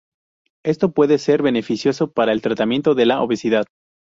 Esto 0.65 0.93
puede 0.93 1.19
ser 1.19 1.43
beneficioso 1.43 2.11
para 2.11 2.31
el 2.31 2.41
tratamiento 2.41 2.95
de 2.95 3.05
la 3.05 3.21
obesidad. 3.21 3.67